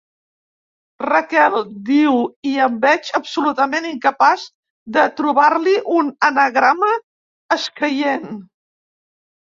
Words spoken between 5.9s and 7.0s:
un anagrama